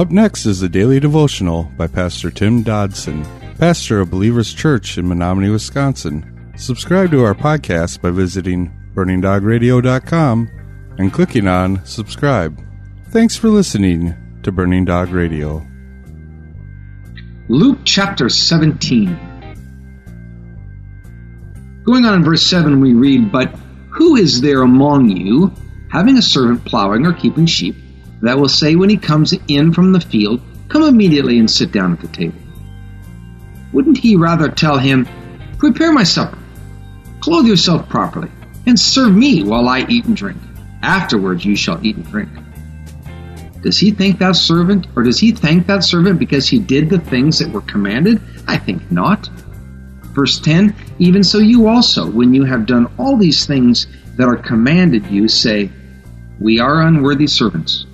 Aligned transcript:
Up 0.00 0.10
next 0.10 0.46
is 0.46 0.60
the 0.60 0.68
daily 0.70 0.98
devotional 0.98 1.64
by 1.76 1.86
Pastor 1.86 2.30
Tim 2.30 2.62
Dodson, 2.62 3.22
pastor 3.58 4.00
of 4.00 4.10
Believers 4.10 4.54
Church 4.54 4.96
in 4.96 5.06
Menominee, 5.06 5.50
Wisconsin. 5.50 6.54
Subscribe 6.56 7.10
to 7.10 7.22
our 7.22 7.34
podcast 7.34 8.00
by 8.00 8.08
visiting 8.08 8.72
burningdogradio.com 8.94 10.50
and 10.96 11.12
clicking 11.12 11.46
on 11.46 11.84
subscribe. 11.84 12.58
Thanks 13.10 13.36
for 13.36 13.50
listening 13.50 14.14
to 14.42 14.50
Burning 14.50 14.86
Dog 14.86 15.10
Radio. 15.10 15.66
Luke 17.50 17.80
chapter 17.84 18.30
17. 18.30 19.08
Going 21.84 22.06
on 22.06 22.14
in 22.14 22.24
verse 22.24 22.46
7, 22.46 22.80
we 22.80 22.94
read, 22.94 23.30
But 23.30 23.54
who 23.90 24.16
is 24.16 24.40
there 24.40 24.62
among 24.62 25.10
you, 25.10 25.52
having 25.92 26.16
a 26.16 26.22
servant 26.22 26.64
plowing 26.64 27.04
or 27.04 27.12
keeping 27.12 27.44
sheep, 27.44 27.76
that 28.22 28.38
will 28.38 28.48
say 28.48 28.76
when 28.76 28.90
he 28.90 28.96
comes 28.96 29.34
in 29.48 29.72
from 29.72 29.92
the 29.92 30.00
field, 30.00 30.40
Come 30.68 30.82
immediately 30.84 31.38
and 31.38 31.50
sit 31.50 31.72
down 31.72 31.92
at 31.92 32.00
the 32.00 32.08
table? 32.08 32.38
Wouldn't 33.72 33.98
he 33.98 34.16
rather 34.16 34.48
tell 34.48 34.78
him, 34.78 35.08
Prepare 35.58 35.92
my 35.92 36.04
supper, 36.04 36.38
clothe 37.20 37.46
yourself 37.46 37.88
properly, 37.88 38.30
and 38.66 38.78
serve 38.78 39.14
me 39.14 39.42
while 39.42 39.68
I 39.68 39.84
eat 39.88 40.04
and 40.04 40.16
drink? 40.16 40.38
Afterwards 40.82 41.44
you 41.44 41.56
shall 41.56 41.84
eat 41.84 41.96
and 41.96 42.06
drink. 42.06 42.30
Does 43.62 43.78
he 43.78 43.90
thank 43.90 44.18
that 44.18 44.36
servant, 44.36 44.86
or 44.96 45.02
does 45.02 45.20
he 45.20 45.32
thank 45.32 45.66
that 45.66 45.84
servant 45.84 46.18
because 46.18 46.48
he 46.48 46.58
did 46.58 46.88
the 46.88 46.98
things 46.98 47.38
that 47.38 47.50
were 47.50 47.60
commanded? 47.62 48.20
I 48.48 48.56
think 48.56 48.90
not. 48.90 49.28
Verse 50.14 50.40
10 50.40 50.74
Even 50.98 51.22
so, 51.22 51.38
you 51.38 51.68
also, 51.68 52.10
when 52.10 52.32
you 52.32 52.44
have 52.44 52.64
done 52.66 52.90
all 52.98 53.16
these 53.16 53.46
things 53.46 53.86
that 54.16 54.28
are 54.28 54.36
commanded 54.36 55.06
you, 55.06 55.28
say, 55.28 55.70
We 56.40 56.58
are 56.58 56.82
unworthy 56.82 57.26
servants. 57.26 57.86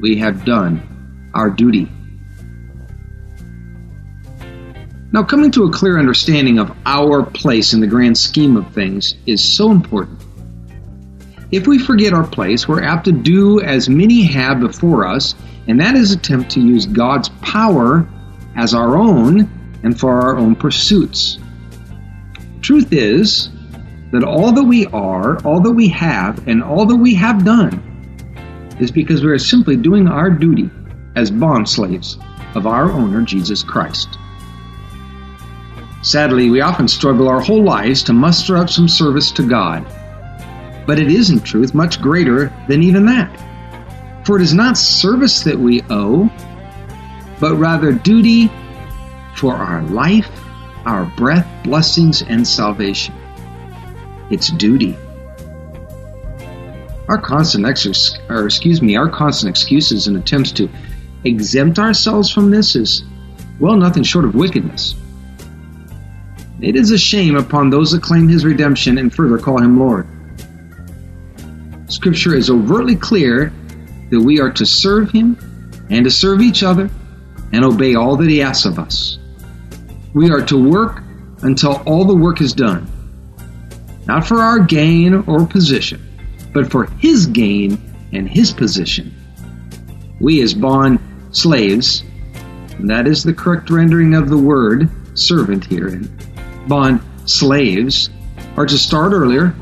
We 0.00 0.16
have 0.16 0.44
done 0.44 1.30
our 1.34 1.50
duty. 1.50 1.88
Now, 5.12 5.22
coming 5.22 5.52
to 5.52 5.64
a 5.64 5.72
clear 5.72 5.98
understanding 5.98 6.58
of 6.58 6.76
our 6.84 7.22
place 7.22 7.72
in 7.72 7.80
the 7.80 7.86
grand 7.86 8.18
scheme 8.18 8.56
of 8.56 8.72
things 8.74 9.14
is 9.26 9.56
so 9.56 9.70
important. 9.70 10.20
If 11.52 11.68
we 11.68 11.78
forget 11.78 12.12
our 12.12 12.26
place, 12.26 12.66
we're 12.66 12.82
apt 12.82 13.04
to 13.04 13.12
do 13.12 13.60
as 13.60 13.88
many 13.88 14.22
have 14.22 14.58
before 14.58 15.06
us, 15.06 15.36
and 15.68 15.80
that 15.80 15.94
is 15.94 16.10
attempt 16.10 16.50
to 16.52 16.60
use 16.60 16.86
God's 16.86 17.28
power 17.42 18.08
as 18.56 18.74
our 18.74 18.96
own 18.96 19.48
and 19.84 19.98
for 19.98 20.20
our 20.20 20.36
own 20.36 20.56
pursuits. 20.56 21.38
Truth 22.60 22.92
is 22.92 23.50
that 24.10 24.24
all 24.24 24.50
that 24.50 24.64
we 24.64 24.86
are, 24.86 25.38
all 25.44 25.60
that 25.60 25.72
we 25.72 25.86
have, 25.88 26.48
and 26.48 26.60
all 26.60 26.86
that 26.86 26.96
we 26.96 27.14
have 27.14 27.44
done 27.44 27.83
is 28.80 28.90
because 28.90 29.22
we 29.22 29.30
are 29.30 29.38
simply 29.38 29.76
doing 29.76 30.08
our 30.08 30.30
duty 30.30 30.70
as 31.16 31.30
bond 31.30 31.68
slaves 31.68 32.18
of 32.54 32.66
our 32.66 32.90
owner, 32.90 33.22
Jesus 33.22 33.62
Christ. 33.62 34.18
Sadly, 36.02 36.50
we 36.50 36.60
often 36.60 36.88
struggle 36.88 37.28
our 37.28 37.40
whole 37.40 37.62
lives 37.62 38.02
to 38.04 38.12
muster 38.12 38.56
up 38.56 38.68
some 38.68 38.88
service 38.88 39.30
to 39.32 39.48
God 39.48 39.86
but 40.86 40.98
it 40.98 41.10
is 41.10 41.30
in 41.30 41.40
truth 41.40 41.74
much 41.74 42.00
greater 42.00 42.52
than 42.68 42.82
even 42.82 43.06
that. 43.06 43.30
For 44.26 44.36
it 44.36 44.42
is 44.42 44.54
not 44.54 44.78
service 44.78 45.42
that 45.42 45.58
we 45.58 45.82
owe, 45.90 46.30
but 47.40 47.56
rather 47.56 47.92
duty 47.92 48.50
for 49.36 49.54
our 49.54 49.82
life, 49.82 50.28
our 50.86 51.04
breath, 51.16 51.46
blessings, 51.64 52.22
and 52.22 52.46
salvation. 52.46 53.14
It's 54.30 54.50
duty. 54.50 54.96
Our 57.08 57.18
constant 57.18 57.66
exercise, 57.66 58.18
or 58.28 58.46
excuse 58.46 58.80
me, 58.80 58.96
our 58.96 59.08
constant 59.08 59.50
excuses 59.50 60.06
and 60.06 60.16
attempts 60.16 60.52
to 60.52 60.68
exempt 61.24 61.78
ourselves 61.78 62.30
from 62.30 62.50
this 62.50 62.76
is, 62.76 63.04
well, 63.60 63.76
nothing 63.76 64.02
short 64.02 64.24
of 64.24 64.34
wickedness. 64.34 64.94
It 66.60 66.76
is 66.76 66.90
a 66.90 66.98
shame 66.98 67.36
upon 67.36 67.70
those 67.70 67.92
that 67.92 68.02
claim 68.02 68.28
his 68.28 68.44
redemption 68.44 68.98
and 68.98 69.14
further 69.14 69.38
call 69.38 69.58
him 69.58 69.78
Lord. 69.78 70.06
Scripture 71.88 72.34
is 72.34 72.48
overtly 72.48 72.96
clear 72.96 73.52
that 74.10 74.20
we 74.20 74.40
are 74.40 74.50
to 74.50 74.66
serve 74.66 75.10
Him 75.10 75.36
and 75.90 76.04
to 76.04 76.10
serve 76.10 76.40
each 76.40 76.62
other 76.62 76.90
and 77.52 77.64
obey 77.64 77.94
all 77.94 78.16
that 78.16 78.28
He 78.28 78.42
asks 78.42 78.64
of 78.64 78.78
us. 78.78 79.18
We 80.12 80.30
are 80.30 80.44
to 80.46 80.70
work 80.70 81.02
until 81.42 81.82
all 81.86 82.04
the 82.04 82.16
work 82.16 82.40
is 82.40 82.52
done, 82.52 82.90
not 84.06 84.26
for 84.26 84.40
our 84.40 84.58
gain 84.60 85.14
or 85.26 85.46
position, 85.46 86.00
but 86.54 86.70
for 86.70 86.86
His 86.98 87.26
gain 87.26 87.78
and 88.12 88.28
His 88.28 88.52
position. 88.52 89.14
We, 90.20 90.40
as 90.40 90.54
bond 90.54 91.00
slaves, 91.32 92.04
and 92.78 92.88
that 92.88 93.06
is 93.06 93.22
the 93.22 93.34
correct 93.34 93.68
rendering 93.68 94.14
of 94.14 94.30
the 94.30 94.38
word 94.38 94.88
servant 95.18 95.66
here, 95.66 96.00
bond 96.66 97.00
slaves, 97.26 98.08
are 98.56 98.66
to 98.66 98.78
start 98.78 99.12
earlier 99.12 99.54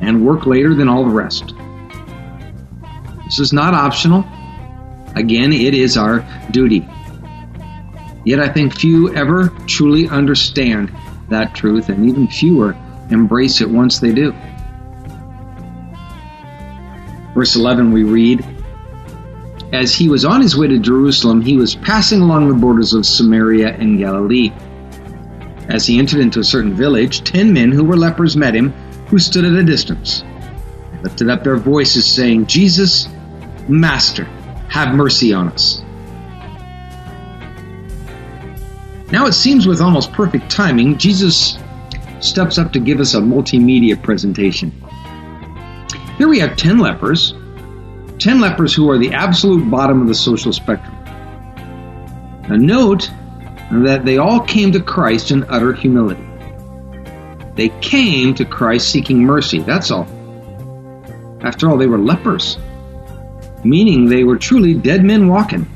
and 0.00 0.24
work 0.24 0.46
later 0.46 0.74
than 0.74 0.88
all 0.88 1.04
the 1.04 1.10
rest. 1.10 1.52
This 3.24 3.38
is 3.38 3.52
not 3.52 3.74
optional. 3.74 4.24
Again, 5.14 5.52
it 5.52 5.74
is 5.74 5.96
our 5.96 6.26
duty. 6.50 6.88
Yet 8.24 8.38
I 8.38 8.48
think 8.48 8.78
few 8.78 9.14
ever 9.14 9.48
truly 9.66 10.08
understand 10.08 10.92
that 11.28 11.54
truth, 11.54 11.88
and 11.88 12.08
even 12.08 12.28
fewer 12.28 12.76
embrace 13.10 13.60
it 13.60 13.68
once 13.68 13.98
they 13.98 14.12
do. 14.12 14.32
Verse 17.34 17.56
11 17.56 17.92
we 17.92 18.04
read, 18.04 18.44
As 19.72 19.94
he 19.94 20.08
was 20.08 20.24
on 20.24 20.42
his 20.42 20.56
way 20.56 20.66
to 20.68 20.78
Jerusalem, 20.78 21.40
he 21.40 21.56
was 21.56 21.74
passing 21.74 22.20
along 22.20 22.48
the 22.48 22.54
borders 22.54 22.92
of 22.92 23.06
Samaria 23.06 23.74
and 23.74 23.98
Galilee. 23.98 24.52
As 25.68 25.86
he 25.86 25.98
entered 25.98 26.20
into 26.20 26.40
a 26.40 26.44
certain 26.44 26.74
village, 26.74 27.22
ten 27.24 27.52
men 27.52 27.72
who 27.72 27.84
were 27.84 27.96
lepers 27.96 28.36
met 28.36 28.54
him 28.54 28.70
who 29.08 29.18
stood 29.18 29.44
at 29.44 29.52
a 29.52 29.62
distance, 29.62 30.24
lifted 31.02 31.30
up 31.30 31.44
their 31.44 31.56
voices, 31.56 32.10
saying, 32.10 32.46
Jesus, 32.46 33.08
Master, 33.68 34.24
have 34.68 34.94
mercy 34.94 35.32
on 35.32 35.48
us. 35.48 35.82
Now 39.10 39.26
it 39.26 39.32
seems 39.32 39.66
with 39.66 39.80
almost 39.80 40.12
perfect 40.12 40.50
timing, 40.50 40.96
Jesus 40.96 41.58
steps 42.20 42.56
up 42.56 42.72
to 42.72 42.80
give 42.80 43.00
us 43.00 43.14
a 43.14 43.20
multimedia 43.20 44.02
presentation. 44.02 44.72
Here 46.22 46.28
we 46.28 46.38
have 46.38 46.56
10 46.56 46.78
lepers, 46.78 47.34
10 48.20 48.40
lepers 48.40 48.72
who 48.72 48.88
are 48.88 48.96
the 48.96 49.12
absolute 49.12 49.68
bottom 49.68 50.00
of 50.00 50.06
the 50.06 50.14
social 50.14 50.52
spectrum. 50.52 50.94
Now 52.48 52.54
note 52.54 53.10
that 53.72 54.04
they 54.04 54.18
all 54.18 54.38
came 54.38 54.70
to 54.70 54.80
Christ 54.80 55.32
in 55.32 55.42
utter 55.48 55.72
humility. 55.72 56.24
They 57.56 57.70
came 57.80 58.36
to 58.36 58.44
Christ 58.44 58.88
seeking 58.90 59.18
mercy, 59.18 59.62
that's 59.62 59.90
all. 59.90 60.06
After 61.40 61.68
all, 61.68 61.76
they 61.76 61.88
were 61.88 61.98
lepers, 61.98 62.56
meaning 63.64 64.06
they 64.06 64.22
were 64.22 64.36
truly 64.36 64.74
dead 64.74 65.02
men 65.02 65.26
walking. 65.26 65.66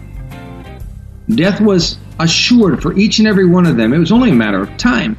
Death 1.28 1.60
was 1.60 1.98
assured 2.20 2.82
for 2.82 2.96
each 2.96 3.18
and 3.18 3.26
every 3.26 3.48
one 3.48 3.66
of 3.66 3.76
them. 3.76 3.92
It 3.92 3.98
was 3.98 4.12
only 4.12 4.30
a 4.30 4.34
matter 4.34 4.62
of 4.62 4.76
time. 4.76 5.18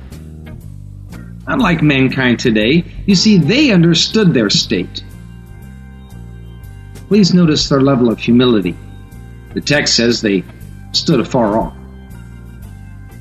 Unlike 1.47 1.81
mankind 1.81 2.39
today, 2.39 2.85
you 3.05 3.15
see, 3.15 3.37
they 3.37 3.71
understood 3.71 4.33
their 4.33 4.49
state. 4.49 5.03
Please 7.07 7.33
notice 7.33 7.69
their 7.69 7.81
level 7.81 8.09
of 8.09 8.19
humility. 8.19 8.75
The 9.53 9.61
text 9.61 9.95
says 9.95 10.21
they 10.21 10.43
stood 10.91 11.19
afar 11.19 11.57
off. 11.57 11.73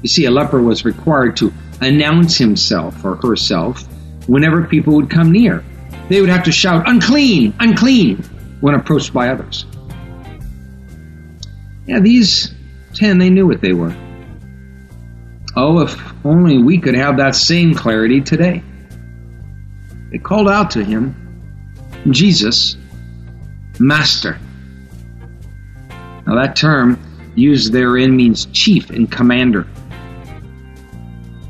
You 0.02 0.08
see, 0.08 0.24
a 0.24 0.30
leper 0.30 0.60
was 0.60 0.84
required 0.84 1.36
to 1.38 1.52
announce 1.80 2.36
himself 2.36 3.04
or 3.04 3.16
herself 3.16 3.84
whenever 4.26 4.64
people 4.66 4.94
would 4.96 5.10
come 5.10 5.30
near. 5.32 5.64
They 6.08 6.20
would 6.20 6.30
have 6.30 6.44
to 6.44 6.52
shout, 6.52 6.88
unclean, 6.88 7.54
unclean, 7.58 8.18
when 8.60 8.74
approached 8.74 9.12
by 9.12 9.28
others. 9.28 9.66
Yeah, 11.86 12.00
these 12.00 12.54
ten, 12.94 13.18
they 13.18 13.30
knew 13.30 13.46
what 13.46 13.60
they 13.60 13.72
were. 13.72 13.94
Oh, 15.54 15.80
if 15.80 15.96
only 16.24 16.58
we 16.58 16.78
could 16.78 16.94
have 16.94 17.16
that 17.16 17.34
same 17.34 17.74
clarity 17.74 18.20
today. 18.20 18.62
They 20.10 20.18
called 20.18 20.48
out 20.48 20.72
to 20.72 20.84
him, 20.84 21.14
Jesus, 22.10 22.76
Master. 23.78 24.38
Now, 26.26 26.34
that 26.34 26.56
term 26.56 26.98
used 27.34 27.72
therein 27.72 28.16
means 28.16 28.46
chief 28.46 28.90
and 28.90 29.10
commander. 29.10 29.66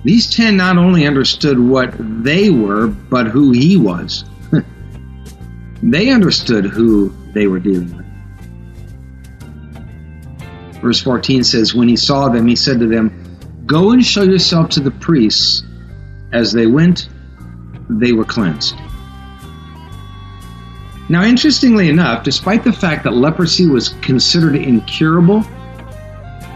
These 0.05 0.35
ten 0.35 0.57
not 0.57 0.77
only 0.77 1.07
understood 1.07 1.59
what 1.59 1.95
they 2.23 2.51
were, 2.51 2.87
but 2.87 3.27
who 3.27 3.53
he 3.53 3.77
was. 3.77 4.25
they 5.83 6.11
understood 6.11 6.65
who 6.67 7.13
they 7.33 7.47
were 7.47 7.59
dealing 7.59 7.97
with. 7.97 8.07
Verse 10.81 11.03
14 11.03 11.43
says, 11.43 11.75
When 11.75 11.89
he 11.89 11.97
saw 11.97 12.29
them, 12.29 12.47
he 12.47 12.55
said 12.55 12.79
to 12.81 12.87
them, 12.87 13.11
Go 13.67 13.91
and 13.91 14.05
show 14.05 14.23
yourself 14.23 14.71
to 14.71 14.81
the 14.81 14.93
priests. 14.93 15.65
As 16.33 16.53
they 16.53 16.67
went, 16.67 17.09
they 17.89 18.13
were 18.13 18.25
cleansed. 18.25 18.77
Now, 21.09 21.23
interestingly 21.23 21.89
enough, 21.89 22.25
despite 22.25 22.65
the 22.65 22.73
fact 22.73 23.05
that 23.05 23.13
leprosy 23.13 23.67
was 23.67 23.91
considered 24.01 24.57
incurable, 24.57 25.45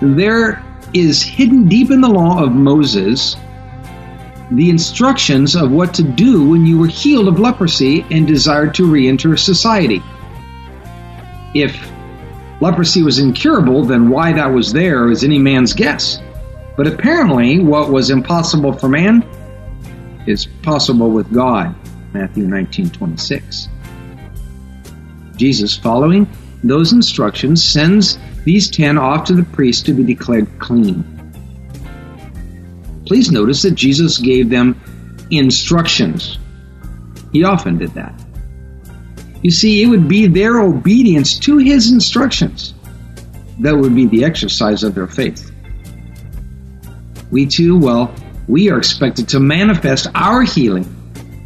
there 0.02 0.64
is 0.92 1.22
hidden 1.22 1.68
deep 1.68 1.90
in 1.90 2.00
the 2.00 2.08
law 2.08 2.42
of 2.42 2.52
Moses 2.52 3.36
the 4.52 4.68
instructions 4.68 5.54
of 5.54 5.70
what 5.70 5.94
to 5.94 6.02
do 6.02 6.48
when 6.48 6.66
you 6.66 6.78
were 6.78 6.88
healed 6.88 7.28
of 7.28 7.38
leprosy 7.38 8.04
and 8.10 8.26
desired 8.26 8.74
to 8.74 8.90
re 8.90 9.08
enter 9.08 9.36
society. 9.36 10.02
If 11.54 11.90
leprosy 12.60 13.02
was 13.02 13.18
incurable, 13.18 13.84
then 13.84 14.08
why 14.08 14.32
that 14.32 14.52
was 14.52 14.72
there 14.72 15.10
is 15.10 15.22
any 15.22 15.38
man's 15.38 15.72
guess. 15.72 16.20
But 16.76 16.88
apparently, 16.88 17.60
what 17.60 17.90
was 17.90 18.10
impossible 18.10 18.72
for 18.72 18.88
man 18.88 19.24
is 20.26 20.46
possible 20.46 21.10
with 21.10 21.32
God. 21.32 21.74
Matthew 22.12 22.46
19:26. 22.46 23.68
Jesus, 25.40 25.74
following 25.74 26.28
those 26.62 26.92
instructions, 26.92 27.64
sends 27.64 28.18
these 28.44 28.70
10 28.70 28.98
off 28.98 29.24
to 29.24 29.32
the 29.32 29.42
priest 29.42 29.86
to 29.86 29.94
be 29.94 30.04
declared 30.04 30.46
clean. 30.58 31.02
Please 33.06 33.32
notice 33.32 33.62
that 33.62 33.70
Jesus 33.70 34.18
gave 34.18 34.50
them 34.50 34.78
instructions. 35.30 36.38
He 37.32 37.42
often 37.42 37.78
did 37.78 37.94
that. 37.94 38.12
You 39.42 39.50
see, 39.50 39.82
it 39.82 39.86
would 39.86 40.08
be 40.08 40.26
their 40.26 40.60
obedience 40.60 41.38
to 41.38 41.56
his 41.56 41.90
instructions 41.90 42.74
that 43.60 43.74
would 43.74 43.94
be 43.94 44.08
the 44.08 44.24
exercise 44.24 44.82
of 44.82 44.94
their 44.94 45.06
faith. 45.06 45.50
We 47.30 47.46
too, 47.46 47.78
well, 47.78 48.14
we 48.46 48.68
are 48.68 48.76
expected 48.76 49.26
to 49.30 49.40
manifest 49.40 50.06
our 50.14 50.42
healing 50.42 50.84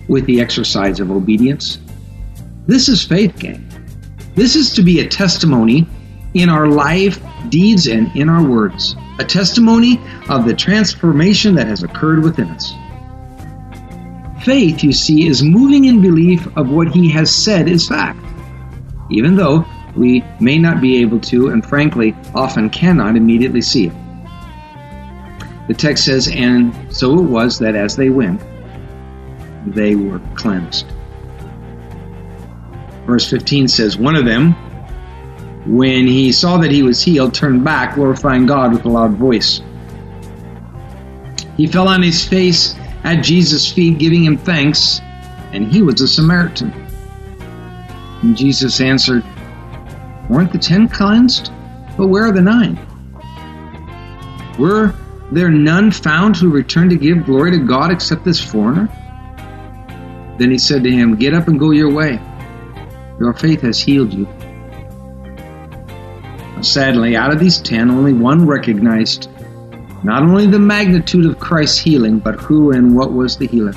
with 0.09 0.27
the 0.27 0.41
exercise 0.41 0.99
of 0.99 1.13
obedience. 1.13 1.79
This 2.67 2.89
is 2.89 3.05
faith, 3.05 3.39
gang. 3.39 3.71
This 4.35 4.57
is 4.57 4.73
to 4.75 4.83
be 4.83 5.01
a 5.01 5.09
testimony 5.09 5.87
in 6.35 6.49
our 6.49 6.67
life, 6.67 7.21
deeds, 7.49 7.87
and 7.87 8.15
in 8.17 8.29
our 8.29 8.43
words. 8.43 8.97
A 9.21 9.25
testimony 9.25 10.01
of 10.29 10.45
the 10.45 10.55
transformation 10.55 11.55
that 11.55 11.69
has 11.69 11.85
occurred 11.85 12.25
within 12.25 12.49
us. 12.49 12.73
Faith, 14.45 14.83
you 14.83 14.93
see, 14.93 15.27
is 15.27 15.43
moving 15.43 15.85
in 15.85 16.03
belief 16.03 16.47
of 16.57 16.69
what 16.69 16.89
he 16.89 17.09
has 17.11 17.35
said 17.35 17.69
is 17.69 17.89
fact, 17.89 18.19
even 19.11 19.37
though 19.37 19.65
we 19.97 20.25
may 20.41 20.59
not 20.59 20.81
be 20.81 21.01
able 21.01 21.21
to, 21.21 21.51
and 21.51 21.65
frankly, 21.65 22.15
often 22.35 22.69
cannot 22.69 23.17
immediately 23.17 23.63
see 23.63 23.87
it. 23.87 23.93
The 25.69 25.75
text 25.75 26.05
says, 26.05 26.29
And 26.29 26.75
so 26.95 27.19
it 27.19 27.23
was 27.23 27.59
that 27.61 27.77
as 27.77 27.97
they 27.97 28.11
went, 28.11 28.43
they 29.67 29.95
were 29.95 30.21
cleansed. 30.35 30.87
Verse 33.07 33.29
15 33.29 33.69
says, 33.69 33.97
One 33.97 34.17
of 34.17 34.25
them, 34.25 34.53
when 35.67 36.07
he 36.07 36.33
saw 36.33 36.59
that 36.59 36.71
he 36.71 36.83
was 36.83 37.03
healed, 37.03 37.35
turned 37.35 37.65
back, 37.65 37.95
glorifying 37.95 38.47
God 38.47 38.73
with 38.73 38.85
a 38.85 38.89
loud 38.89 39.13
voice. 39.13 39.61
He 41.57 41.67
fell 41.67 41.89
on 41.89 42.03
his 42.03 42.27
face 42.27 42.75
at 43.05 43.23
Jesus' 43.23 43.71
feet, 43.71 43.99
giving 43.99 44.25
him 44.25 44.37
thanks, 44.37 45.01
and 45.53 45.71
he 45.73 45.83
was 45.83 46.01
a 46.01 46.09
Samaritan. 46.09 46.73
And 48.23 48.37
Jesus 48.37 48.81
answered, 48.81 49.23
Weren't 50.29 50.53
the 50.53 50.59
ten 50.59 50.89
cleansed? 50.89 51.53
But 51.97 52.09
where 52.09 52.25
are 52.25 52.33
the 52.33 52.43
nine? 52.43 52.79
Were 54.59 54.95
there 55.31 55.51
none 55.51 55.91
found 55.91 56.37
who 56.37 56.51
returned 56.51 56.91
to 56.91 56.97
give 56.97 57.27
glory 57.27 57.51
to 57.53 57.59
God 57.59 57.93
except 57.93 58.25
this 58.25 58.41
foreigner? 58.41 58.89
Then 60.39 60.51
he 60.51 60.59
said 60.59 60.83
to 60.85 60.91
him, 60.91 61.17
Get 61.17 61.35
up 61.35 61.49
and 61.49 61.59
go 61.59 61.71
your 61.71 61.93
way. 61.93 62.21
Your 63.19 63.33
faith 63.33 63.61
has 63.63 63.81
healed 63.81 64.13
you. 64.13 64.27
Sadly, 66.63 67.17
out 67.17 67.33
of 67.33 67.39
these 67.39 67.61
ten, 67.61 67.91
only 67.91 68.13
one 68.13 68.47
recognized 68.47 69.29
not 70.03 70.23
only 70.23 70.47
the 70.47 70.59
magnitude 70.59 71.27
of 71.27 71.39
Christ's 71.39 71.79
healing, 71.79 72.19
but 72.19 72.41
who 72.41 72.73
and 72.73 72.95
what 72.95 73.13
was 73.13 73.37
the 73.37 73.47
healer. 73.47 73.75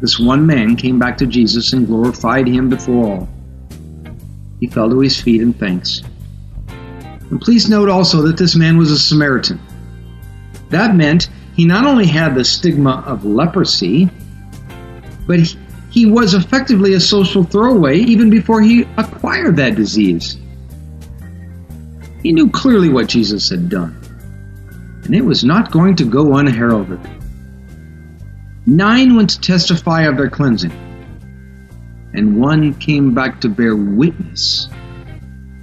This 0.00 0.18
one 0.18 0.46
man 0.46 0.76
came 0.76 0.98
back 0.98 1.16
to 1.18 1.26
Jesus 1.26 1.72
and 1.72 1.86
glorified 1.86 2.46
him 2.46 2.68
before 2.68 3.06
all. 3.06 3.28
He 4.60 4.66
fell 4.66 4.90
to 4.90 5.00
his 5.00 5.20
feet 5.20 5.40
in 5.40 5.52
thanks. 5.52 6.02
And 7.30 7.40
please 7.40 7.68
note 7.68 7.88
also 7.88 8.22
that 8.22 8.36
this 8.36 8.56
man 8.56 8.76
was 8.76 8.90
a 8.90 8.98
Samaritan. 8.98 9.60
That 10.70 10.94
meant 10.94 11.28
he 11.54 11.64
not 11.64 11.86
only 11.86 12.06
had 12.06 12.34
the 12.34 12.44
stigma 12.44 13.02
of 13.06 13.24
leprosy, 13.24 14.10
but 15.26 15.40
he, 15.40 15.58
he 15.96 16.04
was 16.04 16.34
effectively 16.34 16.92
a 16.92 17.00
social 17.00 17.42
throwaway 17.42 17.96
even 17.96 18.28
before 18.28 18.60
he 18.60 18.82
acquired 18.98 19.56
that 19.56 19.76
disease. 19.76 20.36
He 22.22 22.32
knew 22.32 22.50
clearly 22.50 22.90
what 22.90 23.08
Jesus 23.08 23.48
had 23.48 23.70
done, 23.70 23.98
and 25.04 25.14
it 25.14 25.24
was 25.24 25.42
not 25.42 25.70
going 25.70 25.96
to 25.96 26.04
go 26.04 26.36
unheralded. 26.36 27.00
Nine 28.66 29.16
went 29.16 29.30
to 29.30 29.40
testify 29.40 30.02
of 30.02 30.18
their 30.18 30.28
cleansing, 30.28 30.70
and 32.12 32.38
one 32.38 32.74
came 32.74 33.14
back 33.14 33.40
to 33.40 33.48
bear 33.48 33.74
witness 33.74 34.68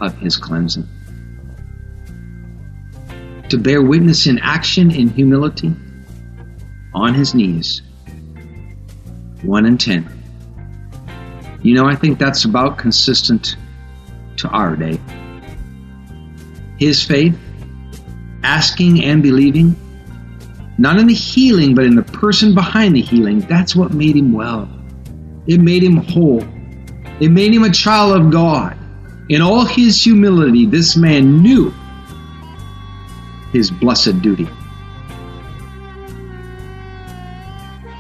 of 0.02 0.18
his 0.18 0.36
cleansing. 0.36 0.88
To 3.50 3.58
bear 3.60 3.84
witness 3.84 4.26
in 4.26 4.40
action, 4.40 4.90
in 4.90 5.10
humility, 5.10 5.76
on 6.96 7.14
his 7.14 7.36
knees. 7.36 7.84
One 9.44 9.68
in 9.68 9.78
ten. 9.78 10.23
You 11.64 11.76
know, 11.76 11.86
I 11.86 11.96
think 11.96 12.20
that's 12.20 12.44
about 12.44 12.78
consistent 12.78 13.56
to 14.38 14.50
our 14.50 14.76
day. 14.76 15.00
His 16.78 17.04
faith, 17.04 17.40
asking 18.44 19.04
and 19.04 19.24
believing, 19.24 19.76
not 20.78 21.00
in 21.00 21.08
the 21.08 21.14
healing, 21.14 21.74
but 21.74 21.86
in 21.86 21.96
the 21.96 22.04
person 22.04 22.54
behind 22.54 22.96
the 22.96 23.02
healing, 23.02 23.40
that's 23.40 23.76
what 23.76 23.94
made 23.94 24.18
him 24.18 24.34
well. 24.34 24.68
It 25.48 25.62
made 25.62 25.84
him 25.84 25.98
whole. 25.98 26.44
It 27.22 27.30
made 27.30 27.54
him 27.54 27.64
a 27.64 27.72
child 27.72 28.20
of 28.20 28.32
God. 28.32 28.78
In 29.30 29.42
all 29.42 29.64
his 29.64 30.04
humility, 30.04 30.66
this 30.66 30.98
man 30.98 31.42
knew 31.42 31.74
his 33.54 33.72
blessed 33.72 34.22
duty. 34.22 34.50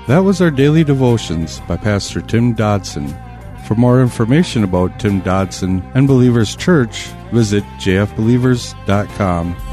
That 0.08 0.20
was 0.20 0.42
our 0.42 0.52
daily 0.52 0.84
devotions 0.84 1.62
by 1.62 1.78
Pastor 1.78 2.20
Tim 2.20 2.54
Dodson. 2.54 3.16
For 3.74 3.80
more 3.80 4.02
information 4.04 4.64
about 4.64 5.00
Tim 5.00 5.20
Dodson 5.22 5.82
and 5.96 6.08
Believers 6.08 6.56
Church, 6.56 7.08
visit 7.32 7.64
jfbelievers.com. 7.80 9.73